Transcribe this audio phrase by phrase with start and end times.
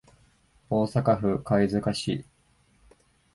[0.67, 2.25] 大阪府貝塚市